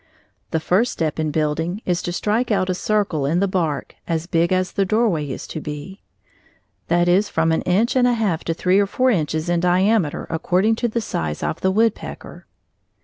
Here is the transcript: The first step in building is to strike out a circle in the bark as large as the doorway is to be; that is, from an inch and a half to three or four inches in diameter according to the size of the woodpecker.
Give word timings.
The 0.49 0.59
first 0.59 0.91
step 0.91 1.19
in 1.19 1.29
building 1.29 1.83
is 1.85 2.01
to 2.01 2.11
strike 2.11 2.49
out 2.49 2.71
a 2.71 2.73
circle 2.73 3.27
in 3.27 3.39
the 3.39 3.47
bark 3.47 3.93
as 4.07 4.27
large 4.33 4.51
as 4.51 4.71
the 4.71 4.83
doorway 4.83 5.29
is 5.29 5.45
to 5.45 5.61
be; 5.61 6.01
that 6.87 7.07
is, 7.07 7.29
from 7.29 7.51
an 7.51 7.61
inch 7.67 7.95
and 7.95 8.07
a 8.07 8.13
half 8.13 8.43
to 8.45 8.55
three 8.55 8.79
or 8.79 8.87
four 8.87 9.11
inches 9.11 9.47
in 9.47 9.59
diameter 9.59 10.25
according 10.31 10.75
to 10.77 10.87
the 10.87 11.01
size 11.01 11.43
of 11.43 11.61
the 11.61 11.69
woodpecker. 11.69 12.47